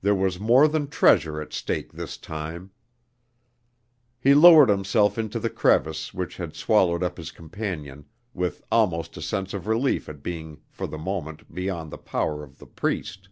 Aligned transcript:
There 0.00 0.14
was 0.14 0.40
more 0.40 0.66
than 0.66 0.88
treasure 0.88 1.38
at 1.38 1.52
stake 1.52 1.92
this 1.92 2.16
time. 2.16 2.70
He 4.18 4.32
lowered 4.32 4.70
himself 4.70 5.18
into 5.18 5.38
the 5.38 5.50
crevice 5.50 6.14
which 6.14 6.38
had 6.38 6.54
swallowed 6.56 7.02
up 7.02 7.18
his 7.18 7.30
companion, 7.30 8.06
with 8.32 8.62
almost 8.72 9.18
a 9.18 9.20
sense 9.20 9.52
of 9.52 9.66
relief 9.66 10.08
at 10.08 10.22
being 10.22 10.62
for 10.70 10.86
the 10.86 10.96
moment 10.96 11.52
beyond 11.54 11.90
the 11.90 11.98
power 11.98 12.42
of 12.42 12.56
the 12.58 12.66
Priest. 12.66 13.28